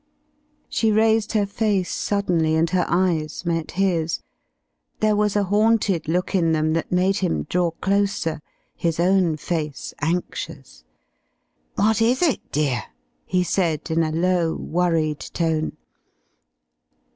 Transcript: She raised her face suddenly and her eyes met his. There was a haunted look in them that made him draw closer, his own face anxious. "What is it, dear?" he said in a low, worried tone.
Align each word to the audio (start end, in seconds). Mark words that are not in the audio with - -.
She 0.67 0.91
raised 0.91 1.33
her 1.33 1.45
face 1.45 1.91
suddenly 1.91 2.55
and 2.55 2.67
her 2.71 2.85
eyes 2.89 3.45
met 3.45 3.69
his. 3.77 4.19
There 4.99 5.15
was 5.15 5.35
a 5.35 5.43
haunted 5.43 6.07
look 6.07 6.33
in 6.33 6.53
them 6.53 6.73
that 6.73 6.91
made 6.91 7.17
him 7.17 7.43
draw 7.43 7.69
closer, 7.69 8.41
his 8.75 8.99
own 8.99 9.37
face 9.37 9.93
anxious. 10.01 10.83
"What 11.75 12.01
is 12.01 12.23
it, 12.23 12.39
dear?" 12.51 12.83
he 13.27 13.43
said 13.43 13.91
in 13.91 14.01
a 14.01 14.11
low, 14.11 14.55
worried 14.55 15.19
tone. 15.19 15.77